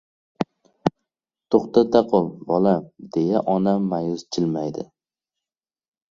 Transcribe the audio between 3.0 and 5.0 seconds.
deya onam ma’yus jil-maydi.